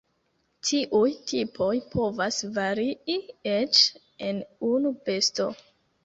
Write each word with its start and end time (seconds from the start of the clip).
Tiuj 0.67 1.09
tipoj 1.31 1.73
povas 1.91 2.39
varii 2.55 3.19
eĉ 3.55 3.81
en 4.29 4.39
unu 4.71 4.93
besto. 5.11 5.47